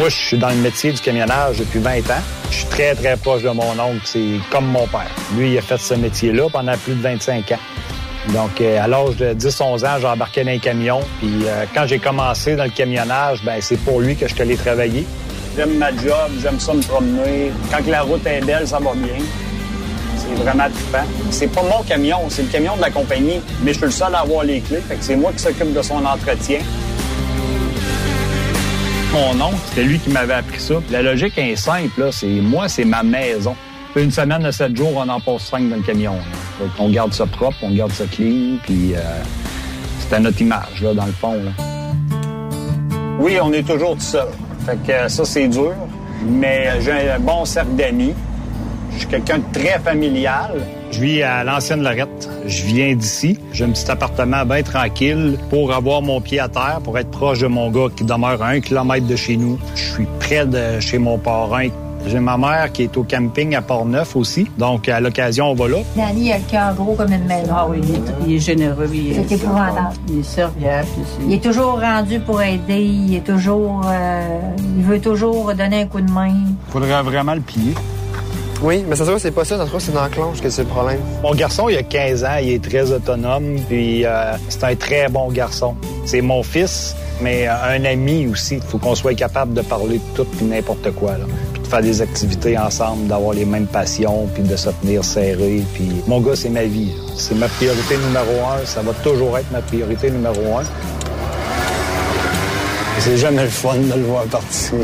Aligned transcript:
Moi, 0.00 0.08
je 0.08 0.16
suis 0.16 0.38
dans 0.38 0.48
le 0.48 0.56
métier 0.56 0.92
du 0.92 1.00
camionnage 1.02 1.58
depuis 1.58 1.78
20 1.78 1.98
ans. 2.10 2.22
Je 2.50 2.56
suis 2.56 2.66
très, 2.68 2.94
très 2.94 3.18
proche 3.18 3.42
de 3.42 3.50
mon 3.50 3.78
oncle. 3.78 4.00
C'est 4.04 4.40
comme 4.50 4.64
mon 4.64 4.86
père. 4.86 5.10
Lui, 5.36 5.52
il 5.52 5.58
a 5.58 5.60
fait 5.60 5.76
ce 5.76 5.92
métier-là 5.92 6.48
pendant 6.50 6.74
plus 6.78 6.94
de 6.94 7.02
25 7.02 7.52
ans. 7.52 7.58
Donc, 8.32 8.62
euh, 8.62 8.82
à 8.82 8.88
l'âge 8.88 9.16
de 9.16 9.34
10-11 9.34 9.84
ans, 9.84 9.98
j'ai 10.00 10.06
embarqué 10.06 10.42
dans 10.42 10.52
un 10.52 10.58
camion. 10.58 11.00
Puis 11.18 11.44
euh, 11.44 11.66
quand 11.74 11.86
j'ai 11.86 11.98
commencé 11.98 12.56
dans 12.56 12.64
le 12.64 12.70
camionnage, 12.70 13.44
ben 13.44 13.60
c'est 13.60 13.76
pour 13.76 14.00
lui 14.00 14.16
que 14.16 14.26
je 14.26 14.32
suis 14.32 14.40
allé 14.40 14.56
travailler. 14.56 15.04
J'aime 15.54 15.76
ma 15.76 15.90
job, 15.90 16.30
j'aime 16.40 16.58
ça 16.58 16.72
me 16.72 16.80
promener. 16.80 17.52
Quand 17.70 17.86
la 17.86 18.00
route 18.00 18.26
est 18.26 18.40
belle, 18.40 18.66
ça 18.66 18.78
va 18.78 18.94
bien. 18.94 19.22
C'est 20.16 20.42
vraiment 20.42 20.70
trippant. 20.70 21.06
C'est 21.30 21.52
pas 21.52 21.62
mon 21.62 21.82
camion, 21.82 22.20
c'est 22.30 22.44
le 22.44 22.48
camion 22.48 22.74
de 22.74 22.80
la 22.80 22.90
compagnie. 22.90 23.42
Mais 23.62 23.74
je 23.74 23.76
suis 23.76 23.84
le 23.84 23.92
seul 23.92 24.14
à 24.14 24.20
avoir 24.20 24.44
les 24.44 24.62
clés. 24.62 24.80
Fait 24.80 24.94
que 24.94 25.04
c'est 25.04 25.16
moi 25.16 25.30
qui 25.32 25.40
s'occupe 25.40 25.74
de 25.74 25.82
son 25.82 26.02
entretien. 26.06 26.60
Mon 29.12 29.40
oncle, 29.40 29.56
c'était 29.66 29.82
lui 29.82 29.98
qui 29.98 30.10
m'avait 30.10 30.34
appris 30.34 30.60
ça. 30.60 30.74
La 30.90 31.02
logique 31.02 31.36
est 31.36 31.56
simple. 31.56 32.10
C'est 32.12 32.28
moi, 32.28 32.68
c'est 32.68 32.84
ma 32.84 33.02
maison. 33.02 33.56
Une 33.96 34.12
semaine 34.12 34.42
de 34.44 34.52
sept 34.52 34.76
jours, 34.76 34.92
on 34.94 35.08
en 35.08 35.18
passe 35.18 35.46
cinq 35.46 35.68
dans 35.68 35.76
le 35.76 35.82
camion. 35.82 36.14
qu'on 36.76 36.90
garde 36.90 37.12
ça 37.12 37.26
propre, 37.26 37.56
on 37.62 37.72
garde 37.72 37.90
ça 37.90 38.04
clean, 38.06 38.58
puis 38.62 38.94
euh, 38.94 39.00
c'était 39.98 40.20
notre 40.20 40.40
image, 40.40 40.80
là, 40.80 40.94
dans 40.94 41.06
le 41.06 41.12
fond. 41.12 41.36
Oui, 43.18 43.36
on 43.42 43.52
est 43.52 43.66
toujours 43.66 43.96
tout 43.96 44.00
seul. 44.00 44.28
Fait 44.64 44.78
que 44.86 44.92
euh, 44.92 45.08
ça, 45.08 45.24
c'est 45.24 45.48
dur. 45.48 45.74
Mais 46.24 46.68
euh, 46.68 46.80
j'ai 46.80 47.10
un 47.10 47.18
bon 47.18 47.44
cercle 47.44 47.74
d'amis. 47.74 48.14
Je 48.92 48.98
suis 48.98 49.08
quelqu'un 49.08 49.38
de 49.38 49.52
très 49.52 49.80
familial. 49.80 50.52
Je 50.90 51.00
vis 51.00 51.22
à 51.22 51.44
l'ancienne 51.44 51.82
Lorette. 51.82 52.28
Je 52.46 52.64
viens 52.64 52.94
d'ici. 52.94 53.38
J'ai 53.52 53.64
un 53.64 53.70
petit 53.70 53.90
appartement 53.90 54.44
bien 54.44 54.62
tranquille 54.62 55.38
pour 55.48 55.72
avoir 55.72 56.02
mon 56.02 56.20
pied 56.20 56.40
à 56.40 56.48
terre, 56.48 56.80
pour 56.82 56.98
être 56.98 57.10
proche 57.10 57.38
de 57.40 57.46
mon 57.46 57.70
gars 57.70 57.86
qui 57.94 58.04
demeure 58.04 58.42
à 58.42 58.48
un 58.48 58.60
kilomètre 58.60 59.06
de 59.06 59.16
chez 59.16 59.36
nous. 59.36 59.58
Je 59.74 59.92
suis 59.92 60.06
près 60.18 60.46
de 60.46 60.80
chez 60.80 60.98
mon 60.98 61.16
parrain. 61.18 61.68
J'ai 62.06 62.18
ma 62.18 62.38
mère 62.38 62.72
qui 62.72 62.84
est 62.84 62.96
au 62.96 63.02
camping 63.04 63.54
à 63.54 63.60
Port-Neuf 63.60 64.16
aussi. 64.16 64.46
Donc, 64.56 64.88
à 64.88 65.00
l'occasion, 65.00 65.50
on 65.50 65.54
va 65.54 65.68
là. 65.68 65.76
Danny, 65.94 66.28
il 66.28 66.32
a 66.32 66.38
le 66.38 66.44
cœur 66.50 66.74
gros 66.74 66.94
comme 66.94 67.12
une 67.12 67.26
maison. 67.26 67.52
Ah 67.54 67.66
oui, 67.68 67.78
il 67.82 67.94
est, 67.94 68.00
il 68.26 68.36
est 68.36 68.38
généreux. 68.38 68.88
Il 68.92 69.12
est, 69.12 69.24
C'est 69.28 69.34
épouvantable. 69.34 69.94
Il 70.08 70.20
est 70.20 70.22
serviable. 70.22 70.88
Il 71.26 71.34
est 71.34 71.42
toujours 71.44 71.78
rendu 71.78 72.18
pour 72.20 72.40
aider. 72.40 72.80
Il 72.82 73.14
est 73.16 73.20
toujours... 73.20 73.82
euh, 73.84 74.40
il 74.78 74.82
veut 74.82 74.98
toujours 75.00 75.52
donner 75.54 75.82
un 75.82 75.86
coup 75.86 76.00
de 76.00 76.10
main. 76.10 76.32
Faudrait 76.70 77.02
vraiment 77.02 77.34
le 77.34 77.42
plier. 77.42 77.74
Oui, 78.62 78.84
mais 78.86 78.94
ça 78.94 79.06
se 79.06 79.18
c'est 79.18 79.30
pas 79.30 79.44
ça. 79.46 79.64
Ce 79.64 79.72
cas, 79.72 79.78
c'est 79.78 79.92
dans 79.92 80.02
la 80.02 80.10
clenche 80.10 80.42
que 80.42 80.50
c'est 80.50 80.64
le 80.64 80.68
problème. 80.68 81.00
Mon 81.22 81.34
garçon, 81.34 81.70
il 81.70 81.78
a 81.78 81.82
15 81.82 82.24
ans, 82.24 82.36
il 82.42 82.50
est 82.50 82.62
très 82.62 82.92
autonome, 82.92 83.56
puis 83.68 84.04
euh, 84.04 84.32
c'est 84.50 84.64
un 84.64 84.76
très 84.76 85.08
bon 85.08 85.30
garçon. 85.30 85.74
C'est 86.04 86.20
mon 86.20 86.42
fils, 86.42 86.94
mais 87.22 87.48
euh, 87.48 87.52
un 87.78 87.84
ami 87.86 88.26
aussi. 88.26 88.56
Il 88.56 88.62
faut 88.62 88.76
qu'on 88.76 88.94
soit 88.94 89.14
capable 89.14 89.54
de 89.54 89.62
parler 89.62 89.98
de 89.98 90.14
tout 90.14 90.26
et 90.42 90.44
n'importe 90.44 90.90
quoi, 90.90 91.12
là. 91.12 91.24
Puis 91.54 91.62
de 91.62 91.66
faire 91.68 91.80
des 91.80 92.02
activités 92.02 92.58
ensemble, 92.58 93.06
d'avoir 93.06 93.32
les 93.32 93.46
mêmes 93.46 93.66
passions, 93.66 94.28
puis 94.34 94.42
de 94.42 94.56
se 94.56 94.68
tenir 94.82 95.04
serré. 95.04 95.62
Puis 95.72 95.90
mon 96.06 96.20
gars, 96.20 96.36
c'est 96.36 96.50
ma 96.50 96.64
vie. 96.64 96.92
C'est 97.16 97.36
ma 97.36 97.48
priorité 97.48 97.96
numéro 97.96 98.46
un. 98.46 98.66
Ça 98.66 98.82
va 98.82 98.92
toujours 99.02 99.38
être 99.38 99.50
ma 99.52 99.62
priorité 99.62 100.10
numéro 100.10 100.58
un. 100.58 100.64
C'est 102.98 103.16
jamais 103.16 103.44
le 103.44 103.48
fun 103.48 103.76
de 103.76 103.94
le 103.94 104.04
voir 104.04 104.24
partir. 104.24 104.76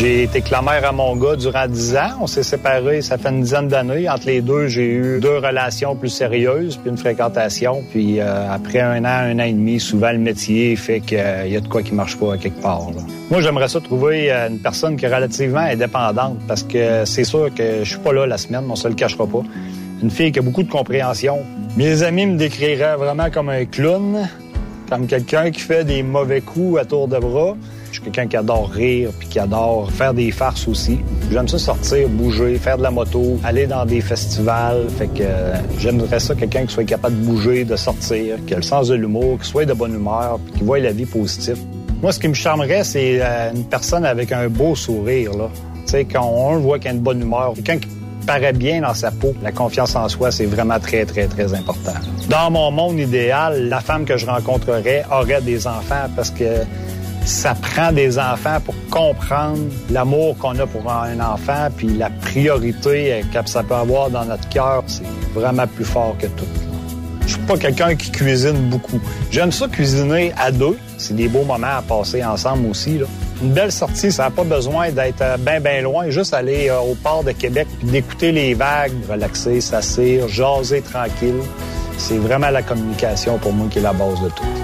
J'ai 0.00 0.22
été 0.22 0.40
clamère 0.40 0.88
à 0.88 0.92
mon 0.92 1.14
gars 1.14 1.36
durant 1.36 1.68
10 1.68 1.96
ans. 1.96 2.10
On 2.22 2.26
s'est 2.26 2.42
séparés, 2.42 3.02
ça 3.02 3.18
fait 3.18 3.28
une 3.28 3.42
dizaine 3.42 3.68
d'années. 3.68 4.08
Entre 4.08 4.28
les 4.28 4.40
deux, 4.40 4.66
j'ai 4.66 4.86
eu 4.86 5.20
deux 5.20 5.36
relations 5.36 5.94
plus 5.94 6.08
sérieuses, 6.08 6.78
puis 6.78 6.88
une 6.88 6.96
fréquentation. 6.96 7.84
Puis 7.90 8.18
euh, 8.18 8.50
après 8.50 8.80
un 8.80 9.04
an, 9.04 9.28
un 9.28 9.38
an 9.38 9.42
et 9.42 9.52
demi, 9.52 9.78
souvent 9.78 10.10
le 10.10 10.16
métier 10.16 10.74
fait 10.76 11.00
qu'il 11.00 11.18
y 11.18 11.54
a 11.54 11.60
de 11.60 11.68
quoi 11.68 11.82
qui 11.82 11.92
marche 11.92 12.16
pas 12.16 12.38
quelque 12.38 12.62
part. 12.62 12.86
Moi, 13.30 13.42
j'aimerais 13.42 13.68
ça 13.68 13.78
trouver 13.78 14.32
euh, 14.32 14.48
une 14.48 14.58
personne 14.58 14.96
qui 14.96 15.04
est 15.04 15.14
relativement 15.14 15.60
indépendante, 15.60 16.38
parce 16.48 16.62
que 16.62 17.04
c'est 17.04 17.24
sûr 17.24 17.52
que 17.54 17.84
je 17.84 17.90
suis 17.90 17.98
pas 17.98 18.14
là 18.14 18.26
la 18.26 18.38
semaine, 18.38 18.64
on 18.70 18.76
se 18.76 18.88
le 18.88 18.94
cachera 18.94 19.26
pas. 19.26 19.42
Une 20.02 20.10
fille 20.10 20.32
qui 20.32 20.38
a 20.38 20.42
beaucoup 20.42 20.62
de 20.62 20.70
compréhension. 20.70 21.40
Mes 21.76 22.04
amis 22.04 22.24
me 22.24 22.38
décriraient 22.38 22.96
vraiment 22.96 23.28
comme 23.30 23.50
un 23.50 23.66
clown, 23.66 24.26
comme 24.88 25.06
quelqu'un 25.06 25.50
qui 25.50 25.60
fait 25.60 25.84
des 25.84 26.02
mauvais 26.02 26.40
coups 26.40 26.80
à 26.80 26.86
tour 26.86 27.06
de 27.06 27.18
bras. 27.18 27.54
Je 27.90 27.94
suis 27.94 28.02
quelqu'un 28.02 28.28
qui 28.28 28.36
adore 28.36 28.70
rire 28.70 29.10
puis 29.18 29.28
qui 29.28 29.38
adore 29.38 29.90
faire 29.90 30.14
des 30.14 30.30
farces 30.30 30.68
aussi. 30.68 31.00
J'aime 31.30 31.48
ça 31.48 31.58
sortir, 31.58 32.08
bouger, 32.08 32.56
faire 32.56 32.78
de 32.78 32.82
la 32.82 32.90
moto, 32.90 33.38
aller 33.42 33.66
dans 33.66 33.84
des 33.84 34.00
festivals. 34.00 34.86
Fait 34.96 35.08
que 35.08 35.22
euh, 35.22 35.56
j'aimerais 35.78 36.20
ça 36.20 36.34
quelqu'un 36.34 36.66
qui 36.66 36.72
soit 36.72 36.84
capable 36.84 37.20
de 37.20 37.26
bouger, 37.26 37.64
de 37.64 37.76
sortir, 37.76 38.36
qui 38.46 38.54
a 38.54 38.56
le 38.56 38.62
sens 38.62 38.88
de 38.88 38.94
l'humour, 38.94 39.38
qui 39.40 39.48
soit 39.48 39.64
de 39.64 39.72
bonne 39.72 39.94
humeur, 39.94 40.38
puis 40.44 40.58
qui 40.58 40.64
voit 40.64 40.78
la 40.78 40.92
vie 40.92 41.06
positive. 41.06 41.58
Moi, 42.00 42.12
ce 42.12 42.20
qui 42.20 42.28
me 42.28 42.34
charmerait, 42.34 42.84
c'est 42.84 43.18
euh, 43.20 43.52
une 43.54 43.64
personne 43.64 44.04
avec 44.06 44.32
un 44.32 44.48
beau 44.48 44.74
sourire. 44.74 45.32
Là. 45.36 45.48
Tu 45.86 45.92
sais, 45.92 46.04
quand 46.04 46.24
on 46.24 46.58
voit 46.58 46.78
qu'il 46.78 46.90
a 46.90 46.94
une 46.94 47.00
bonne 47.00 47.20
humeur, 47.20 47.54
quelqu'un 47.54 47.78
qui 47.78 47.88
paraît 48.26 48.52
bien 48.52 48.80
dans 48.80 48.94
sa 48.94 49.10
peau. 49.10 49.34
La 49.42 49.52
confiance 49.52 49.96
en 49.96 50.08
soi, 50.08 50.30
c'est 50.30 50.46
vraiment 50.46 50.78
très, 50.78 51.04
très, 51.04 51.26
très 51.26 51.52
important. 51.54 51.94
Dans 52.28 52.50
mon 52.50 52.70
monde 52.70 52.98
idéal, 52.98 53.68
la 53.68 53.80
femme 53.80 54.04
que 54.04 54.16
je 54.16 54.26
rencontrerais 54.26 55.04
aurait 55.10 55.42
des 55.42 55.66
enfants 55.66 56.06
parce 56.14 56.30
que 56.30 56.44
ça 57.24 57.54
prend 57.54 57.92
des 57.92 58.18
enfants 58.18 58.58
pour 58.64 58.74
comprendre 58.90 59.58
l'amour 59.90 60.36
qu'on 60.38 60.58
a 60.58 60.66
pour 60.66 60.90
un 60.90 61.20
enfant, 61.20 61.68
puis 61.76 61.88
la 61.88 62.10
priorité 62.10 63.22
que 63.32 63.48
ça 63.48 63.62
peut 63.62 63.74
avoir 63.74 64.10
dans 64.10 64.24
notre 64.24 64.48
cœur, 64.48 64.82
c'est 64.86 65.04
vraiment 65.34 65.66
plus 65.66 65.84
fort 65.84 66.16
que 66.18 66.26
tout. 66.26 66.46
Je 67.30 67.36
suis 67.36 67.42
pas 67.42 67.56
quelqu'un 67.56 67.94
qui 67.94 68.10
cuisine 68.10 68.70
beaucoup. 68.70 69.00
J'aime 69.30 69.52
ça 69.52 69.68
cuisiner 69.68 70.32
à 70.36 70.50
deux. 70.50 70.76
C'est 70.98 71.14
des 71.14 71.28
beaux 71.28 71.44
moments 71.44 71.78
à 71.78 71.82
passer 71.82 72.24
ensemble 72.24 72.68
aussi. 72.68 72.98
Une 73.40 73.52
belle 73.52 73.70
sortie, 73.70 74.10
ça 74.10 74.24
n'a 74.24 74.30
pas 74.30 74.42
besoin 74.42 74.90
d'être 74.90 75.38
bien, 75.38 75.60
bien 75.60 75.80
loin. 75.82 76.10
Juste 76.10 76.34
aller 76.34 76.68
euh, 76.68 76.80
au 76.80 76.96
port 76.96 77.22
de 77.22 77.30
Québec 77.30 77.68
puis 77.78 77.88
d'écouter 77.88 78.32
les 78.32 78.54
vagues, 78.54 78.92
relaxer, 79.08 79.60
s'assire, 79.60 80.26
jaser 80.26 80.82
tranquille. 80.82 81.40
C'est 81.98 82.18
vraiment 82.18 82.50
la 82.50 82.62
communication 82.62 83.38
pour 83.38 83.52
moi 83.52 83.68
qui 83.70 83.78
est 83.78 83.82
la 83.82 83.92
base 83.92 84.20
de 84.22 84.28
tout. 84.30 84.59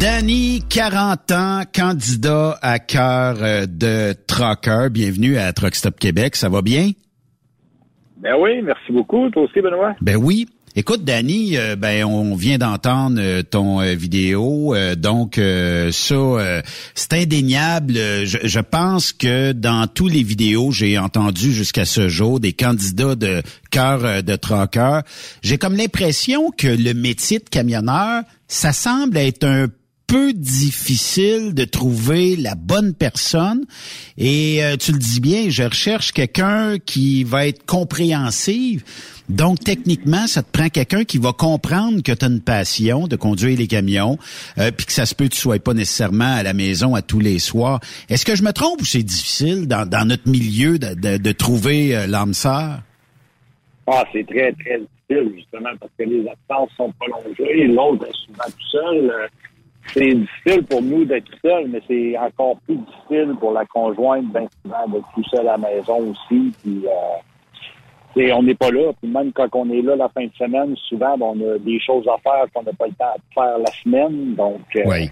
Danny, 0.00 0.62
40 0.68 1.32
ans, 1.32 1.62
candidat 1.74 2.56
à 2.62 2.78
cœur 2.78 3.38
euh, 3.42 3.66
de 3.66 4.14
Trucker. 4.28 4.90
Bienvenue 4.92 5.38
à 5.38 5.52
Truck 5.52 5.74
Stop 5.74 5.98
Québec. 5.98 6.36
Ça 6.36 6.48
va 6.48 6.62
bien? 6.62 6.92
Ben 8.18 8.36
oui, 8.38 8.62
merci 8.62 8.92
beaucoup. 8.92 9.28
Toi 9.30 9.42
aussi, 9.42 9.60
Benoît? 9.60 9.96
Ben 10.00 10.16
oui. 10.16 10.46
Écoute, 10.76 11.04
Danny, 11.04 11.56
euh, 11.56 11.74
ben 11.74 12.04
on 12.04 12.36
vient 12.36 12.56
d'entendre 12.56 13.16
euh, 13.18 13.42
ton 13.42 13.80
euh, 13.80 13.94
vidéo, 13.94 14.76
donc 14.96 15.40
ça, 15.90 16.62
c'est 16.94 17.12
indéniable. 17.14 17.94
Je, 17.94 18.38
je 18.44 18.60
pense 18.60 19.12
que 19.12 19.50
dans 19.50 19.88
tous 19.88 20.06
les 20.06 20.22
vidéos 20.22 20.70
j'ai 20.70 20.96
entendu 20.98 21.52
jusqu'à 21.52 21.84
ce 21.84 22.08
jour 22.08 22.38
des 22.38 22.52
candidats 22.52 23.16
de 23.16 23.42
cœur 23.72 24.22
de 24.22 24.36
trucker, 24.36 25.00
j'ai 25.42 25.58
comme 25.58 25.74
l'impression 25.74 26.52
que 26.52 26.68
le 26.68 26.94
métier 26.94 27.40
de 27.40 27.48
camionneur, 27.48 28.22
ça 28.46 28.72
semble 28.72 29.16
être 29.16 29.44
un 29.44 29.66
peu 30.08 30.32
difficile 30.32 31.54
de 31.54 31.64
trouver 31.64 32.34
la 32.34 32.54
bonne 32.54 32.94
personne. 32.94 33.66
Et 34.16 34.64
euh, 34.64 34.76
tu 34.76 34.92
le 34.92 34.98
dis 34.98 35.20
bien, 35.20 35.50
je 35.50 35.62
recherche 35.62 36.12
quelqu'un 36.12 36.78
qui 36.78 37.22
va 37.24 37.46
être 37.46 37.64
compréhensive. 37.66 38.82
Donc, 39.28 39.60
techniquement, 39.60 40.26
ça 40.26 40.42
te 40.42 40.50
prend 40.50 40.70
quelqu'un 40.70 41.04
qui 41.04 41.18
va 41.18 41.34
comprendre 41.34 42.02
que 42.02 42.12
tu 42.12 42.24
as 42.24 42.28
une 42.28 42.40
passion 42.40 43.06
de 43.06 43.16
conduire 43.16 43.58
les 43.58 43.66
camions, 43.66 44.18
euh, 44.56 44.70
puis 44.70 44.86
que 44.86 44.92
ça 44.92 45.04
se 45.04 45.14
peut 45.14 45.28
que 45.28 45.34
tu 45.34 45.40
sois 45.40 45.58
pas 45.58 45.74
nécessairement 45.74 46.36
à 46.36 46.42
la 46.42 46.54
maison 46.54 46.94
à 46.94 47.02
tous 47.02 47.20
les 47.20 47.38
soirs. 47.38 47.78
Est-ce 48.08 48.24
que 48.24 48.34
je 48.34 48.42
me 48.42 48.52
trompe 48.52 48.80
ou 48.80 48.86
c'est 48.86 49.02
difficile 49.02 49.68
dans, 49.68 49.86
dans 49.86 50.06
notre 50.06 50.28
milieu 50.28 50.78
de, 50.78 50.94
de, 50.94 51.18
de 51.18 51.32
trouver 51.32 51.94
euh, 51.94 52.06
l'âme 52.06 52.32
sœur? 52.32 52.80
Ah, 53.86 54.04
c'est 54.12 54.26
très, 54.26 54.52
très 54.52 54.78
difficile, 54.78 55.34
justement, 55.36 55.70
parce 55.78 55.92
que 55.98 56.04
les 56.04 56.26
absences 56.26 56.70
sont 56.78 56.92
prolongées. 56.98 57.66
L'autre 57.66 58.06
est 58.06 58.26
souvent 58.26 58.44
tout 58.46 58.68
seul. 58.70 59.12
C'est 59.92 60.14
difficile 60.14 60.64
pour 60.66 60.82
nous 60.82 61.04
d'être 61.04 61.30
seul, 61.42 61.68
mais 61.68 61.80
c'est 61.88 62.16
encore 62.18 62.56
plus 62.66 62.76
difficile 62.76 63.34
pour 63.40 63.52
la 63.52 63.64
conjointe, 63.66 64.26
bien 64.32 64.46
souvent, 64.62 64.86
d'être 64.88 65.08
tout 65.14 65.24
seul 65.34 65.48
à 65.48 65.56
la 65.56 65.58
maison 65.58 66.10
aussi. 66.10 66.52
Puis, 66.62 66.84
euh, 66.86 68.34
on 68.34 68.42
n'est 68.42 68.54
pas 68.54 68.70
là. 68.70 68.92
Puis 69.00 69.10
même 69.10 69.32
quand 69.32 69.48
on 69.54 69.70
est 69.70 69.82
là 69.82 69.96
la 69.96 70.08
fin 70.08 70.24
de 70.26 70.32
semaine, 70.34 70.74
souvent, 70.88 71.16
ben, 71.16 71.26
on 71.26 71.54
a 71.54 71.58
des 71.58 71.78
choses 71.80 72.06
à 72.08 72.18
faire 72.18 72.44
qu'on 72.52 72.62
n'a 72.62 72.72
pas 72.72 72.86
le 72.86 72.92
temps 72.94 73.14
de 73.16 73.34
faire 73.34 73.58
la 73.58 73.72
semaine. 73.82 74.34
Donc, 74.34 74.60
euh, 74.76 74.82
Oui. 74.86 75.10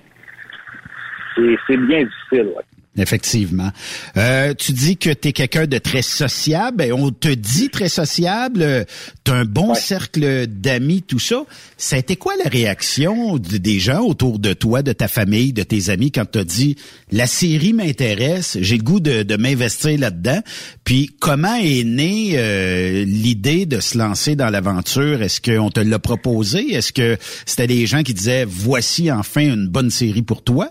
c'est 1.36 1.56
c'est 1.66 1.76
bien 1.76 2.04
difficile. 2.04 2.52
ouais. 2.56 2.62
Effectivement. 2.98 3.70
Euh, 4.16 4.54
tu 4.54 4.72
dis 4.72 4.96
que 4.96 5.10
tu 5.10 5.28
es 5.28 5.32
quelqu'un 5.32 5.66
de 5.66 5.78
très 5.78 6.02
sociable. 6.02 6.82
Et 6.82 6.92
on 6.92 7.10
te 7.10 7.28
dit 7.28 7.68
très 7.68 7.88
sociable. 7.88 8.86
Tu 9.24 9.30
as 9.30 9.34
un 9.34 9.44
bon 9.44 9.74
cercle 9.74 10.46
d'amis, 10.46 11.02
tout 11.02 11.18
ça. 11.18 11.44
Ça 11.76 11.96
a 11.96 11.98
été 11.98 12.16
quoi 12.16 12.34
la 12.42 12.48
réaction 12.48 13.36
des 13.38 13.78
gens 13.78 14.00
autour 14.00 14.38
de 14.38 14.52
toi, 14.52 14.82
de 14.82 14.92
ta 14.92 15.08
famille, 15.08 15.52
de 15.52 15.62
tes 15.62 15.90
amis 15.90 16.10
quand 16.10 16.30
tu 16.30 16.38
as 16.38 16.44
dit 16.44 16.76
la 17.12 17.26
série 17.26 17.72
m'intéresse, 17.72 18.58
j'ai 18.60 18.78
le 18.78 18.82
goût 18.82 19.00
de, 19.00 19.36
m'investir 19.36 19.98
là-dedans. 19.98 20.40
Puis 20.84 21.10
comment 21.20 21.54
est 21.54 21.84
née 21.84 22.32
euh, 22.34 23.04
l'idée 23.04 23.66
de 23.66 23.80
se 23.80 23.98
lancer 23.98 24.34
dans 24.34 24.50
l'aventure? 24.50 25.22
Est-ce 25.22 25.40
qu'on 25.40 25.70
te 25.70 25.80
l'a 25.80 25.98
proposé? 25.98 26.74
Est-ce 26.74 26.92
que 26.92 27.16
c'était 27.44 27.66
des 27.66 27.86
gens 27.86 28.02
qui 28.02 28.14
disaient 28.14 28.44
voici 28.44 29.12
enfin 29.12 29.42
une 29.42 29.68
bonne 29.68 29.90
série 29.90 30.22
pour 30.22 30.42
toi? 30.42 30.70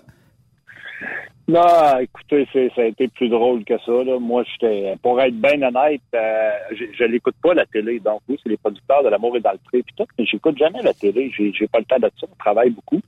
Non, 1.48 2.00
écoutez, 2.00 2.48
ça 2.76 2.82
a 2.82 2.86
été 2.86 3.08
plus 3.08 3.30
drôle 3.30 3.64
que 3.66 3.78
ça. 3.86 3.92
Là. 3.92 4.18
Moi, 4.20 4.44
j'étais, 4.44 4.96
pour 5.04 5.22
être 5.22 5.36
bien 5.36 5.62
honnête, 5.62 6.02
euh, 6.16 6.52
je, 6.72 6.86
je 6.98 7.04
l'écoute 7.04 7.36
pas 7.42 7.54
la 7.54 7.68
télé. 7.68 8.00
Donc 8.00 8.22
oui, 8.28 8.40
c'est 8.42 8.50
les 8.50 8.58
producteurs 8.58 9.04
de 9.04 9.10
l'amour 9.10 9.38
et 9.38 9.42
dans 9.42 9.52
le 9.52 9.60
puis 9.70 9.84
tout, 9.96 10.08
mais 10.18 10.26
j'écoute 10.26 10.58
jamais 10.58 10.82
la 10.82 10.94
télé. 10.94 11.32
J'ai, 11.38 11.54
j'ai 11.54 11.68
pas 11.68 11.80
le 11.80 11.86
temps 11.86 12.00
de 12.00 12.10
ça. 12.20 12.28
Je 12.32 12.40
travaille 12.40 12.72
beaucoup. 12.72 13.00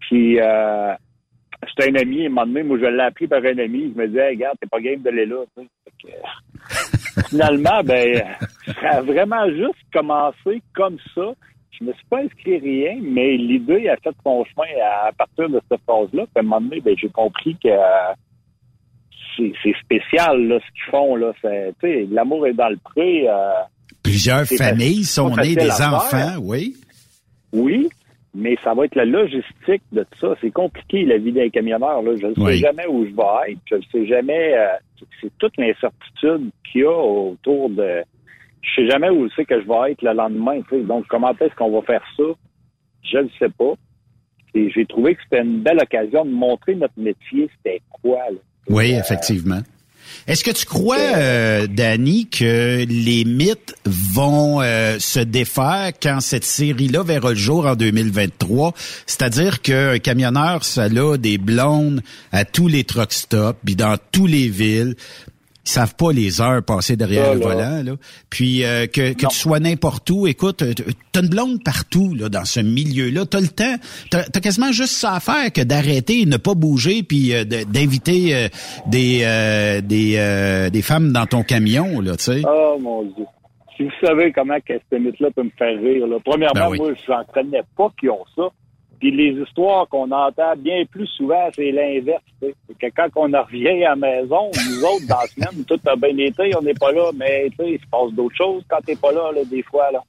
Puis 0.00 0.40
euh, 0.40 0.92
c'était 1.68 1.90
un 1.90 2.00
ami, 2.00 2.26
un 2.26 2.30
moment 2.30 2.46
donné, 2.46 2.62
moi 2.64 2.78
je 2.80 2.86
l'ai 2.86 3.02
appris 3.02 3.28
par 3.28 3.44
un 3.44 3.58
ami. 3.58 3.92
Je 3.94 4.00
me 4.00 4.08
disais, 4.08 4.30
hey, 4.30 4.36
regarde, 4.36 4.58
t'es 4.60 4.66
pas 4.66 4.80
game 4.80 5.00
de 5.00 5.10
l'aller 5.10 5.26
là. 5.26 5.44
finalement, 7.28 7.82
ben, 7.84 8.24
ça 8.80 8.90
a 8.90 9.02
vraiment 9.02 9.48
juste 9.50 9.78
commencé 9.92 10.62
comme 10.74 10.98
ça. 11.14 11.32
Je 11.70 11.84
me 11.84 11.92
suis 11.92 12.06
pas 12.10 12.18
inscrit 12.22 12.58
rien, 12.58 12.98
mais 13.02 13.36
l'idée 13.36 13.88
a 13.88 13.96
fait 13.96 14.14
son 14.24 14.44
chemin 14.44 14.66
à 15.06 15.12
partir 15.12 15.48
de 15.48 15.60
cette 15.70 15.80
phase-là. 15.86 16.24
Puis 16.24 16.32
à 16.36 16.40
un 16.40 16.42
moment 16.42 16.60
donné, 16.60 16.80
ben, 16.80 16.96
j'ai 16.98 17.08
compris 17.08 17.56
que 17.62 17.68
c'est 19.36 19.74
spécial 19.84 20.48
là, 20.48 20.58
ce 20.58 20.72
qu'ils 20.72 20.90
font. 20.90 21.16
Là. 21.16 21.32
L'amour 22.10 22.46
est 22.46 22.54
dans 22.54 22.68
le 22.68 22.78
pré. 22.78 23.28
Euh, 23.28 23.52
Plusieurs 24.02 24.44
familles 24.46 25.04
sont 25.04 25.34
nées 25.36 25.54
des 25.54 25.82
enfants, 25.82 26.36
oui. 26.40 26.76
Oui, 27.52 27.88
mais 28.34 28.56
ça 28.62 28.74
va 28.74 28.84
être 28.84 28.94
la 28.94 29.04
logistique 29.04 29.82
de 29.92 30.02
tout 30.02 30.18
ça. 30.20 30.34
C'est 30.40 30.50
compliqué, 30.50 31.04
la 31.04 31.18
vie 31.18 31.32
d'un 31.32 31.48
camionneur. 31.48 32.02
Là. 32.02 32.12
Je 32.20 32.26
ne 32.26 32.34
sais 32.34 32.56
jamais 32.58 32.86
où 32.86 33.04
je 33.04 33.10
vais 33.10 33.52
être. 33.52 33.60
Je 33.66 33.74
ne 33.76 33.82
sais 33.92 34.06
jamais. 34.06 34.56
Euh, 34.56 34.66
c'est 35.20 35.32
toute 35.38 35.56
l'incertitude 35.56 36.50
qu'il 36.70 36.82
y 36.82 36.84
a 36.84 36.90
autour 36.90 37.70
de 37.70 38.02
je 38.62 38.68
sais 38.74 38.88
jamais 38.88 39.10
où 39.10 39.28
c'est 39.36 39.44
que 39.44 39.60
je 39.60 39.66
vais 39.66 39.92
être 39.92 40.02
le 40.02 40.12
lendemain. 40.12 40.60
Donc, 40.84 41.06
comment 41.08 41.32
est-ce 41.40 41.54
qu'on 41.54 41.70
va 41.70 41.82
faire 41.82 42.02
ça? 42.16 42.24
Je 43.02 43.18
ne 43.18 43.28
sais 43.38 43.48
pas. 43.48 43.74
Et 44.54 44.70
j'ai 44.70 44.86
trouvé 44.86 45.14
que 45.14 45.20
c'était 45.24 45.42
une 45.42 45.62
belle 45.62 45.78
occasion 45.80 46.24
de 46.24 46.30
montrer 46.30 46.74
notre 46.74 46.98
métier, 46.98 47.48
c'était 47.56 47.80
quoi. 48.02 48.18
Là. 48.30 48.38
Oui, 48.68 48.92
effectivement. 48.92 49.60
Est-ce 50.26 50.44
que 50.44 50.50
tu 50.50 50.66
crois, 50.66 50.98
euh, 50.98 51.66
Danny, 51.66 52.28
que 52.28 52.84
les 52.86 53.24
mythes 53.24 53.74
vont 53.84 54.60
euh, 54.60 54.98
se 54.98 55.20
défaire 55.20 55.92
quand 56.02 56.20
cette 56.20 56.44
série-là 56.44 57.02
verra 57.02 57.30
le 57.30 57.36
jour 57.36 57.66
en 57.66 57.76
2023? 57.76 58.72
C'est-à-dire 59.06 59.62
qu'un 59.62 59.98
camionneur, 59.98 60.64
ça 60.64 60.84
a 60.84 61.16
des 61.16 61.38
blondes 61.38 62.02
à 62.32 62.44
tous 62.44 62.68
les 62.68 62.84
truck 62.84 63.12
stops, 63.12 63.58
puis 63.64 63.76
dans 63.76 63.96
toutes 64.12 64.30
les 64.30 64.48
villes, 64.48 64.96
ils 65.68 65.72
savent 65.72 65.94
pas 65.94 66.12
les 66.12 66.40
heures 66.40 66.62
passées 66.62 66.96
derrière 66.96 67.34
le 67.34 67.40
volant. 67.40 67.82
Là. 67.82 67.92
Puis 68.30 68.64
euh, 68.64 68.86
que, 68.86 69.12
que 69.12 69.26
tu 69.26 69.36
sois 69.36 69.60
n'importe 69.60 70.08
où, 70.08 70.26
écoute, 70.26 70.64
t'as 71.12 71.20
une 71.20 71.28
blonde 71.28 71.62
partout 71.62 72.14
là, 72.14 72.30
dans 72.30 72.46
ce 72.46 72.60
milieu-là. 72.60 73.26
T'as 73.26 73.40
le 73.40 73.48
temps, 73.48 73.76
t'as 74.10 74.20
as 74.34 74.40
quasiment 74.40 74.72
juste 74.72 74.94
ça 74.94 75.14
à 75.14 75.20
faire 75.20 75.52
que 75.52 75.60
d'arrêter, 75.60 76.24
ne 76.24 76.38
pas 76.38 76.54
bouger, 76.54 77.02
puis 77.02 77.34
euh, 77.34 77.44
d'inviter 77.44 78.34
euh, 78.34 78.48
des 78.86 79.18
des 79.82 80.70
des 80.72 80.82
femmes 80.82 81.12
dans 81.12 81.26
ton 81.26 81.42
camion, 81.42 82.00
là, 82.00 82.16
tu 82.16 82.24
sais. 82.24 82.42
Oh 82.48 82.78
mon 82.80 83.02
Dieu. 83.02 83.26
Si 83.76 83.84
vous 83.84 83.90
savez 84.02 84.32
comment 84.32 84.58
que 84.66 84.72
ce 84.90 84.96
mythe-là 84.96 85.28
peut 85.36 85.44
me 85.44 85.52
faire 85.56 85.78
rire, 85.78 86.06
là. 86.06 86.16
premièrement, 86.24 86.70
ben 86.70 86.76
moi, 86.76 86.92
je 86.94 87.12
n'entraînais 87.12 87.62
pas 87.76 87.92
qu'ils 88.00 88.10
ont 88.10 88.24
ça. 88.34 88.48
Puis 88.98 89.10
les 89.10 89.40
histoires 89.42 89.88
qu'on 89.88 90.10
entend 90.10 90.54
bien 90.56 90.84
plus 90.90 91.06
souvent, 91.06 91.48
c'est 91.54 91.70
l'inverse. 91.70 92.22
Que 92.40 92.86
quand 92.94 93.08
on 93.16 93.24
revient 93.24 93.84
à 93.84 93.90
la 93.90 93.96
maison, 93.96 94.50
nous 94.70 94.84
autres, 94.84 95.06
dans 95.08 95.20
la 95.20 95.26
semaine, 95.26 95.64
tout 95.64 95.80
a 95.86 95.96
bien 95.96 96.16
été, 96.18 96.50
on 96.56 96.62
n'est 96.62 96.74
pas 96.74 96.92
là, 96.92 97.10
mais 97.14 97.48
il 97.60 97.78
se 97.78 97.86
passe 97.90 98.12
d'autres 98.12 98.36
choses 98.36 98.62
quand 98.68 98.80
t'es 98.84 98.96
pas 98.96 99.12
là, 99.12 99.30
là, 99.32 99.44
des 99.44 99.62
fois. 99.62 99.90
là. 99.92 100.00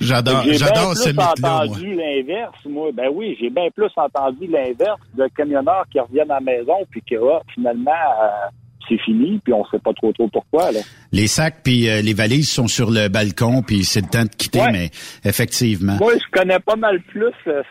J'adore, 0.00 0.42
j'adore 0.44 0.96
ce 0.96 1.10
J'ai 1.10 1.18
entendu 1.18 1.94
l'inverse, 1.94 2.64
moi. 2.66 2.90
Ben 2.92 3.08
oui, 3.12 3.36
j'ai 3.40 3.50
bien 3.50 3.68
plus 3.74 3.90
entendu 3.96 4.46
l'inverse 4.46 5.00
de 5.14 5.26
camionneurs 5.36 5.84
qui 5.90 5.98
reviennent 5.98 6.30
à 6.30 6.34
la 6.34 6.40
maison 6.40 6.76
puis 6.90 7.02
qui, 7.02 7.16
ah, 7.16 7.40
finalement, 7.54 7.90
euh, 7.90 8.48
c'est 8.88 8.98
fini, 8.98 9.40
puis 9.42 9.52
on 9.52 9.64
sait 9.66 9.78
pas 9.78 9.92
trop 9.92 10.12
trop 10.12 10.28
pourquoi. 10.28 10.72
Là. 10.72 10.80
Les 11.12 11.26
sacs 11.26 11.62
puis 11.62 11.88
euh, 11.88 12.00
les 12.00 12.14
valises 12.14 12.50
sont 12.50 12.68
sur 12.68 12.90
le 12.90 13.08
balcon, 13.08 13.62
puis 13.62 13.84
c'est 13.84 14.00
le 14.00 14.08
temps 14.08 14.24
de 14.24 14.28
quitter, 14.28 14.64
mais 14.72 14.90
effectivement. 15.24 15.96
Moi, 15.98 16.14
je 16.14 16.38
connais 16.38 16.60
pas 16.60 16.76
mal 16.76 17.00
plus 17.02 17.34
euh, 17.46 17.62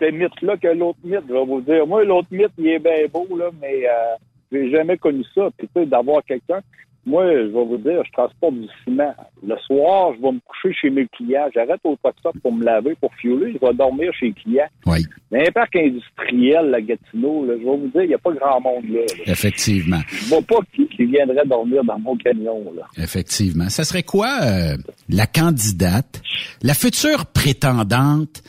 ce, 0.00 0.10
mythe-là 0.10 0.56
que 0.56 0.68
l'autre 0.68 0.98
mythe, 1.04 1.22
je 1.28 1.32
vais 1.32 1.44
vous 1.44 1.60
dire. 1.60 1.86
Moi, 1.86 2.04
l'autre 2.04 2.28
mythe, 2.30 2.52
il 2.58 2.68
est 2.68 2.78
bien 2.78 3.06
beau, 3.12 3.26
là, 3.36 3.50
mais 3.60 3.86
euh, 3.86 4.16
j'ai 4.52 4.70
jamais 4.70 4.96
connu 4.96 5.24
ça. 5.34 5.48
Puis 5.56 5.68
tu 5.74 5.80
sais, 5.80 5.86
d'avoir 5.86 6.24
quelqu'un 6.24 6.60
moi, 7.08 7.24
je 7.32 7.46
vais 7.46 7.64
vous 7.64 7.78
dire, 7.78 8.02
je 8.04 8.12
transporte 8.12 8.54
du 8.54 8.68
ciment. 8.84 9.14
Le 9.42 9.56
soir, 9.66 10.12
je 10.14 10.22
vais 10.22 10.32
me 10.32 10.40
coucher 10.40 10.74
chez 10.78 10.90
mes 10.90 11.06
clients. 11.08 11.48
J'arrête 11.54 11.80
au 11.84 11.96
stop 11.96 12.36
pour 12.42 12.52
me 12.52 12.64
laver, 12.64 12.94
pour 13.00 13.12
fioler. 13.14 13.52
Je 13.54 13.66
vais 13.66 13.72
dormir 13.72 14.12
chez 14.12 14.26
les 14.26 14.32
clients. 14.32 14.68
Oui. 14.86 15.04
Mais 15.30 15.48
un 15.48 15.52
parc 15.52 15.74
industriel, 15.76 16.70
la 16.70 16.80
Gatineau, 16.82 17.46
là, 17.46 17.54
je 17.58 17.64
vais 17.64 17.76
vous 17.76 17.88
dire, 17.88 18.02
il 18.02 18.08
n'y 18.08 18.14
a 18.14 18.18
pas 18.18 18.32
grand 18.32 18.60
monde 18.60 18.84
là. 18.90 19.00
Effectivement. 19.26 20.00
Je 20.08 20.24
ne 20.24 20.28
vois 20.28 20.42
pas 20.42 20.58
qui, 20.74 20.86
qui 20.88 21.06
viendrait 21.06 21.46
dormir 21.46 21.82
dans 21.84 21.98
mon 21.98 22.16
camion. 22.16 22.72
Là. 22.76 22.86
Effectivement. 23.02 23.68
Ça 23.70 23.84
serait 23.84 24.02
quoi 24.02 24.28
euh, 24.42 24.76
la 25.08 25.26
candidate, 25.26 26.20
la 26.62 26.74
future 26.74 27.26
prétendante 27.26 28.42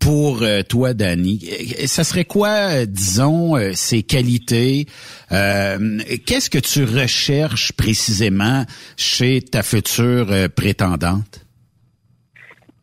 pour 0.00 0.42
euh, 0.42 0.62
toi, 0.62 0.94
Danny, 0.94 1.38
ça 1.86 2.04
serait 2.04 2.24
quoi, 2.24 2.70
euh, 2.70 2.86
disons, 2.86 3.56
euh, 3.56 3.72
ses 3.72 4.02
qualités? 4.02 4.86
Qu'est-ce 5.28 6.50
que 6.50 6.58
tu 6.58 6.84
recherches 6.84 7.72
précisément 7.72 8.62
chez 8.96 9.40
ta 9.40 9.62
future 9.62 10.26
prétendante? 10.56 11.44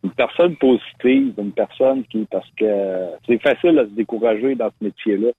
Une 0.04 0.12
personne 0.12 0.56
positive, 0.56 1.34
une 1.38 1.52
personne 1.52 2.04
qui, 2.04 2.26
parce 2.30 2.48
que 2.58 2.66
c'est 3.26 3.42
facile 3.42 3.78
à 3.78 3.84
se 3.84 3.90
décourager 3.90 4.54
dans 4.54 4.70
ce 4.78 4.84
métier-là. 4.84 5.30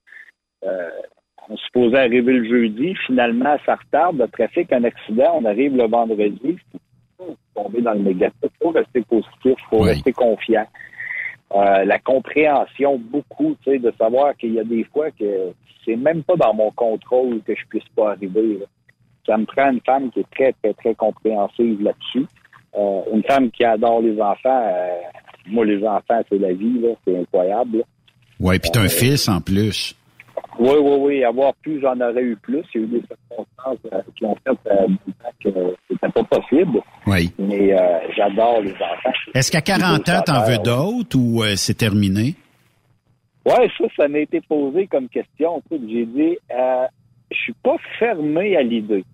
on 1.48 1.56
se 1.56 1.70
posait 1.72 1.98
arriver 1.98 2.34
le 2.34 2.48
jeudi, 2.48 2.94
finalement, 3.06 3.56
ça 3.64 3.76
retarde, 3.76 4.18
le 4.18 4.28
trafic, 4.28 4.70
un 4.72 4.84
accident, 4.84 5.40
on 5.40 5.46
arrive 5.46 5.74
le 5.74 5.88
vendredi, 5.88 6.58
tomber 7.54 7.80
dans 7.80 7.94
le 7.94 8.00
négatif, 8.00 8.38
il 8.42 8.50
faut 8.62 8.70
rester 8.70 9.00
positif, 9.02 9.32
il 9.44 9.66
faut 9.70 9.80
rester 9.80 10.12
confiant. 10.12 10.66
Euh, 11.54 11.84
la 11.84 11.98
compréhension 11.98 12.98
beaucoup, 12.98 13.56
tu 13.62 13.70
sais, 13.70 13.78
de 13.78 13.92
savoir 13.98 14.36
qu'il 14.36 14.52
y 14.52 14.60
a 14.60 14.64
des 14.64 14.84
fois 14.84 15.10
que 15.10 15.52
c'est 15.84 15.96
même 15.96 16.22
pas 16.22 16.36
dans 16.36 16.52
mon 16.52 16.70
contrôle 16.72 17.40
que 17.46 17.54
je 17.54 17.66
puisse 17.68 17.88
pas 17.96 18.12
arriver. 18.12 18.58
Ça 19.26 19.36
me 19.38 19.46
prend 19.46 19.70
une 19.70 19.80
femme 19.80 20.10
qui 20.10 20.20
est 20.20 20.30
très, 20.30 20.52
très, 20.62 20.74
très 20.74 20.94
compréhensive 20.94 21.82
là-dessus. 21.82 22.26
Euh, 22.76 23.00
une 23.12 23.22
femme 23.24 23.50
qui 23.50 23.64
adore 23.64 24.02
les 24.02 24.20
enfants. 24.20 24.62
Euh, 24.70 25.00
moi, 25.46 25.64
les 25.64 25.82
enfants, 25.84 26.20
c'est 26.28 26.38
la 26.38 26.52
vie, 26.52 26.80
là. 26.80 26.90
C'est 27.06 27.18
incroyable. 27.18 27.84
Oui, 28.40 28.58
puis 28.58 28.70
t'as 28.70 28.82
un 28.82 28.88
fils 28.88 29.28
en 29.28 29.40
plus. 29.40 29.96
Oui, 30.58 30.74
oui, 30.80 30.96
oui. 31.00 31.24
Avoir 31.24 31.54
plus, 31.54 31.80
j'en 31.80 32.00
aurais 32.00 32.22
eu 32.22 32.36
plus. 32.36 32.62
Il 32.74 32.80
y 32.80 32.84
a 32.84 32.86
eu 32.86 32.90
des 32.90 33.02
circonstances 33.06 33.92
euh, 33.92 34.02
qui 34.16 34.24
ont 34.24 34.36
fait 34.44 34.70
euh, 34.70 34.86
que 35.42 35.76
c'était 35.88 36.08
pas 36.08 36.24
possible. 36.24 36.80
Oui. 37.06 37.32
Mais 37.38 37.72
euh, 37.72 37.98
j'adore 38.16 38.60
les 38.60 38.72
enfants. 38.72 39.12
Est-ce 39.34 39.52
qu'à 39.52 39.60
40 39.60 40.08
ans, 40.08 40.22
t'en 40.24 40.44
veux 40.44 40.58
d'autres 40.58 41.16
ou 41.16 41.42
c'est 41.56 41.76
terminé? 41.76 42.34
Oui, 43.46 43.70
ça, 43.78 43.84
ça 43.96 44.08
m'a 44.08 44.18
été 44.18 44.40
posé 44.40 44.86
comme 44.88 45.08
question. 45.08 45.62
J'ai 45.70 46.06
dit, 46.06 46.36
je 46.50 47.36
suis 47.36 47.54
pas 47.62 47.76
fermé 47.98 48.56
à 48.56 48.62
l'idée. 48.62 49.04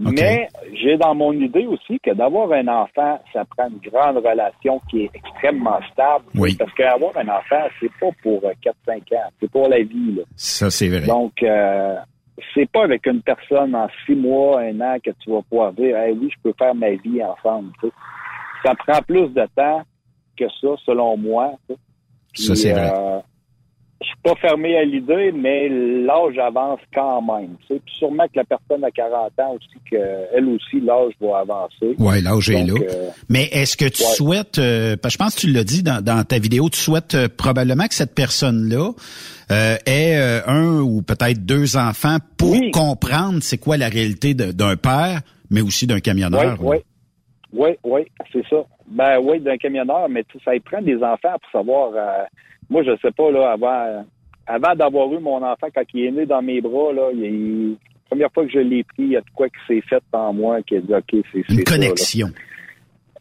Mais 0.00 0.48
j'ai 0.72 0.96
dans 0.96 1.14
mon 1.14 1.32
idée 1.32 1.66
aussi 1.66 2.00
que 2.00 2.12
d'avoir 2.14 2.50
un 2.52 2.66
enfant, 2.68 3.20
ça 3.32 3.44
prend 3.44 3.68
une 3.68 3.90
grande 3.90 4.16
relation 4.16 4.80
qui 4.90 5.02
est 5.02 5.10
extrêmement 5.14 5.78
stable. 5.92 6.24
Oui. 6.34 6.56
Parce 6.56 6.72
qu'avoir 6.72 7.16
un 7.16 7.28
enfant, 7.28 7.68
c'est 7.78 7.92
pas 8.00 8.08
pour 8.22 8.40
4-5 8.40 8.52
euh, 8.88 9.16
ans, 9.16 9.30
c'est 9.38 9.50
pour 9.50 9.68
la 9.68 9.82
vie. 9.82 10.14
Là. 10.16 10.22
Ça, 10.36 10.70
c'est 10.70 10.88
vrai. 10.88 11.06
Donc, 11.06 11.42
euh, 11.42 11.96
c'est 12.54 12.70
pas 12.70 12.84
avec 12.84 13.06
une 13.06 13.20
personne 13.22 13.74
en 13.74 13.88
six 14.06 14.14
mois, 14.14 14.60
un 14.60 14.80
an 14.80 14.96
que 15.04 15.10
tu 15.22 15.30
vas 15.30 15.42
pouvoir 15.42 15.72
dire, 15.74 15.96
hey, 15.96 16.16
oui, 16.18 16.30
je 16.30 16.42
peux 16.42 16.54
faire 16.58 16.74
ma 16.74 16.90
vie 16.90 17.22
ensemble. 17.22 17.70
Ça 18.64 18.74
prend 18.74 19.02
plus 19.02 19.28
de 19.28 19.46
temps 19.54 19.82
que 20.36 20.44
ça, 20.60 20.68
selon 20.86 21.16
moi. 21.16 21.52
ça, 22.34 22.54
c'est 22.54 22.72
vrai. 22.72 22.90
Euh, 22.94 23.20
je 24.02 24.06
suis 24.06 24.16
pas 24.22 24.34
fermé 24.36 24.76
à 24.78 24.84
l'idée, 24.84 25.30
mais 25.32 25.68
l'âge 25.68 26.38
avance 26.38 26.80
quand 26.94 27.20
même. 27.20 27.50
Tu 27.68 27.74
sais. 27.74 27.80
Puis 27.84 27.94
sûrement 27.98 28.24
que 28.24 28.36
la 28.36 28.44
personne 28.44 28.82
à 28.84 28.90
40 28.90 29.12
ans 29.40 29.54
aussi, 29.56 29.68
que 29.90 29.96
elle 30.34 30.48
aussi, 30.48 30.80
l'âge 30.80 31.12
va 31.20 31.38
avancer. 31.40 31.94
Oui, 31.98 32.22
l'âge 32.22 32.48
est 32.50 32.64
là. 32.64 32.74
Euh, 32.80 33.10
Mais 33.28 33.44
est-ce 33.52 33.76
que 33.76 33.84
tu 33.86 34.02
ouais. 34.02 34.08
souhaites, 34.14 34.58
euh, 34.58 34.96
parce 34.96 35.14
que 35.16 35.18
je 35.20 35.24
pense 35.24 35.34
que 35.34 35.40
tu 35.42 35.46
l'as 35.52 35.64
dit 35.64 35.82
dans, 35.82 36.02
dans 36.02 36.24
ta 36.24 36.38
vidéo, 36.38 36.70
tu 36.70 36.78
souhaites 36.78 37.14
euh, 37.14 37.28
probablement 37.28 37.86
que 37.88 37.94
cette 37.94 38.14
personne-là 38.14 38.90
euh, 39.50 39.76
ait 39.84 40.40
un 40.46 40.80
ou 40.80 41.02
peut-être 41.02 41.44
deux 41.44 41.76
enfants 41.76 42.16
pour 42.38 42.52
Oui. 42.52 42.70
comprendre 42.70 43.40
c'est 43.42 43.58
quoi 43.58 43.76
la 43.76 43.88
réalité 43.88 44.32
d'un 44.32 44.76
père, 44.76 45.20
mais 45.50 45.60
aussi 45.60 45.86
d'un 45.86 46.00
camionneur. 46.00 46.56
oui. 46.62 46.76
Oui, 46.76 46.76
oui, 47.52 48.06
c'est 48.32 48.46
ça. 48.48 48.64
Ben 48.86 49.18
oui, 49.20 49.40
d'un 49.40 49.56
camionneur, 49.56 50.08
mais 50.08 50.24
tu 50.24 50.38
sais, 50.38 50.44
ça 50.44 50.54
y 50.54 50.60
prend 50.60 50.80
des 50.82 50.96
enfants 51.02 51.36
pour 51.40 51.50
savoir. 51.52 51.90
euh, 51.94 52.24
moi, 52.68 52.82
je 52.84 52.96
sais 53.02 53.10
pas, 53.10 53.30
là, 53.30 53.50
avant, 53.52 54.04
avant 54.46 54.74
d'avoir 54.74 55.12
eu 55.12 55.18
mon 55.18 55.42
enfant, 55.42 55.66
quand 55.74 55.82
il 55.94 56.04
est 56.06 56.10
né 56.12 56.26
dans 56.26 56.42
mes 56.42 56.60
bras, 56.60 56.92
là, 56.92 57.10
il, 57.12 57.24
il- 57.24 57.70
la 57.72 58.16
première 58.16 58.32
fois 58.32 58.44
que 58.44 58.50
je 58.52 58.58
l'ai 58.58 58.82
pris, 58.82 59.04
il 59.04 59.08
y 59.10 59.16
a 59.16 59.20
de 59.20 59.30
quoi 59.34 59.48
qui 59.48 59.58
s'est 59.68 59.80
fait 59.82 60.02
en 60.12 60.32
moi 60.32 60.62
qui 60.62 60.76
a 60.76 60.80
dit 60.80 60.92
OK, 60.94 61.04
c'est 61.10 61.44
c'est 61.48 61.52
Une 61.54 61.58
ça, 61.66 61.74
connexion. 61.76 62.28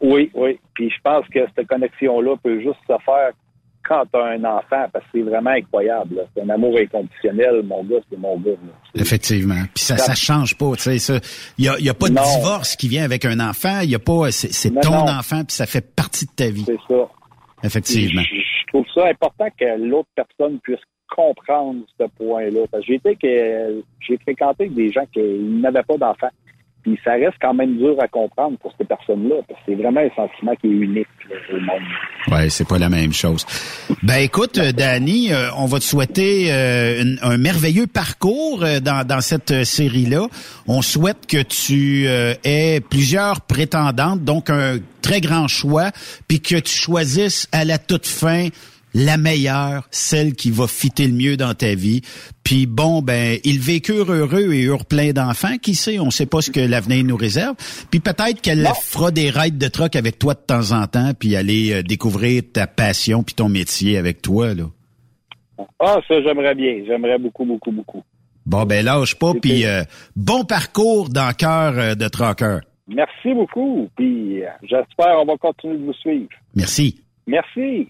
Oui, 0.02 0.32
oui. 0.34 0.60
Puis 0.74 0.90
je 0.90 0.96
pense 1.04 1.28
que 1.28 1.40
cette 1.56 1.68
connexion-là 1.68 2.36
peut 2.42 2.60
juste 2.60 2.80
se 2.88 2.98
faire 3.06 3.32
quand 3.90 4.04
tu 4.14 4.20
as 4.20 4.24
un 4.24 4.44
enfant, 4.46 4.86
parce 4.94 5.04
que 5.06 5.10
c'est 5.14 5.22
vraiment 5.24 5.50
incroyable. 5.50 6.26
C'est 6.34 6.44
un 6.44 6.50
amour 6.50 6.78
inconditionnel. 6.78 7.64
Mon 7.64 7.84
gars, 7.84 7.98
c'est 8.10 8.18
mon 8.20 8.38
gars. 8.40 8.52
là. 8.52 9.02
Effectivement. 9.02 9.64
Puis 9.76 9.84
ça, 9.84 9.98
ça 9.98 10.14
change 10.14 10.56
pas, 10.58 10.72
tu 10.78 10.98
sais. 11.00 11.20
Il 11.58 11.66
y 11.66 11.68
a, 11.70 11.76
il 11.80 11.86
y 11.86 11.90
a 11.90 11.94
pas 11.96 12.08
de 12.10 12.14
Non. 12.14 12.22
divorce 12.38 12.76
qui 12.76 12.88
vient 12.88 13.04
avec 13.04 13.26
un 13.26 13.40
enfant. 13.40 13.80
Il 13.82 13.90
y 13.90 13.96
a 13.96 14.00
pas, 14.00 14.32
c'est, 14.32 14.70
ton 14.82 14.92
non. 14.92 15.12
enfant 15.12 15.44
puis 15.44 15.56
ça 15.56 15.66
fait 15.66 15.82
partie 15.96 16.26
de 16.28 16.32
ta 16.36 16.50
vie. 16.50 16.64
C'est 16.66 16.78
ça. 16.88 17.10
Effectivement. 17.64 18.22
Je, 18.22 18.36
je 18.36 18.68
trouve 18.68 18.86
ça 18.94 19.08
important 19.08 19.48
que 19.60 19.66
l'autre 19.80 20.10
personne 20.16 20.60
puisse 20.60 20.80
comprendre 21.16 21.80
ce 22.00 22.06
point-là. 22.18 22.62
J'ai 22.86 22.96
été 22.96 23.16
que 23.16 23.84
j'ai 24.08 24.18
fréquenté 24.20 24.70
des 24.70 24.92
gens 24.92 25.06
qui 25.12 25.20
n'avaient 25.20 25.84
pas 25.84 25.98
d'enfants. 25.98 26.30
Puis 26.84 26.98
ça 27.04 27.12
reste 27.12 27.36
quand 27.42 27.54
même 27.54 27.78
dur 27.78 27.96
à 28.02 28.08
comprendre 28.08 28.58
pour 28.60 28.74
ces 28.78 28.86
personnes-là, 28.86 29.36
parce 29.48 29.60
que 29.60 29.66
c'est 29.68 29.76
vraiment 29.76 30.00
un 30.00 30.10
sentiment 30.16 30.56
qui 30.56 30.68
est 30.68 30.72
unique 30.72 31.08
là, 31.30 31.36
au 31.54 31.60
monde. 31.60 31.82
Ouais, 32.32 32.50
c'est 32.50 32.68
pas 32.68 32.78
la 32.78 32.90
même 32.90 33.12
chose. 33.14 33.46
Ben 34.02 34.18
écoute, 34.18 34.58
euh, 34.58 34.72
Danny, 34.72 35.32
euh, 35.34 35.50
on 35.58 35.66
va 35.66 35.80
te 35.80 35.84
souhaiter 35.84 36.52
euh, 36.52 37.02
une- 37.02 37.20
un 37.22 37.38
merveilleux 37.38 37.88
parcours 37.88 38.64
euh, 38.64 38.80
dans, 38.80 39.06
dans 39.06 39.20
cette 39.22 39.52
euh, 39.52 39.64
série-là. 39.66 40.28
On 40.68 40.82
souhaite 40.82 41.28
que 41.28 41.42
tu 41.42 42.06
aies 42.06 42.80
plusieurs 42.90 43.42
prétendantes, 43.42 44.24
donc 44.24 44.50
un 44.50 44.78
très 45.02 45.20
grand 45.22 45.48
choix, 45.48 45.92
puis 46.28 46.40
que 46.42 46.56
tu 46.56 46.72
choisisses 46.74 47.48
à 47.52 47.66
la 47.66 47.78
toute 47.78 48.08
fin 48.08 48.48
la 48.94 49.18
meilleure, 49.18 49.88
celle 49.92 50.34
qui 50.34 50.52
va 50.52 50.68
fitter 50.68 51.08
le 51.08 51.14
mieux 51.14 51.38
dans 51.38 51.54
ta 51.54 51.76
vie. 51.76 52.02
Puis 52.44 52.66
bon, 52.66 53.02
ben, 53.02 53.38
ils 53.44 53.60
vécurent 53.60 54.12
heureux 54.12 54.54
et 54.54 54.64
eurent 54.64 54.86
plein 54.86 55.12
d'enfants. 55.12 55.58
Qui 55.62 55.76
sait, 55.76 56.00
on 56.00 56.10
sait 56.10 56.26
pas 56.26 56.42
ce 56.42 56.52
que 56.52 56.60
l'avenir 56.60 57.04
nous 57.04 57.18
réserve. 57.18 57.56
Puis 57.92 58.00
peut-être 58.00 58.42
qu'elle 58.42 58.68
fera 58.82 59.12
des 59.12 59.30
rides 59.30 59.58
de 59.58 59.68
truck 59.68 59.96
avec 59.96 60.20
toi 60.20 60.34
de 60.34 60.40
temps 60.40 60.72
en 60.72 60.88
temps, 60.88 61.12
puis 61.18 61.36
aller 61.36 61.74
euh, 61.74 61.84
découvrir 61.84 62.44
ta 62.52 62.68
passion 62.68 63.24
puis 63.24 63.36
ton 63.36 63.50
métier 63.50 63.98
avec 63.98 64.22
toi, 64.22 64.54
là. 64.54 64.64
Ah, 65.80 66.00
ça, 66.08 66.22
j'aimerais 66.22 66.56
bien. 66.56 66.84
J'aimerais 66.88 67.20
beaucoup, 67.20 67.46
beaucoup, 67.46 67.72
beaucoup. 67.72 68.04
Bon, 68.46 68.66
ben 68.66 68.84
lâche 68.84 69.16
pas, 69.16 69.34
puis 69.40 69.66
euh, 69.66 69.84
bon 70.16 70.44
parcours 70.44 71.10
dans 71.10 71.32
cœur 71.34 71.78
euh, 71.78 71.96
de 71.96 72.08
trucker. 72.08 72.60
Merci 72.88 73.34
beaucoup. 73.34 73.88
Puis 73.96 74.42
j'espère 74.64 75.16
qu'on 75.16 75.26
va 75.26 75.38
continuer 75.38 75.78
de 75.78 75.86
vous 75.86 75.94
suivre. 75.94 76.30
Merci. 76.56 77.04
Merci. 77.28 77.88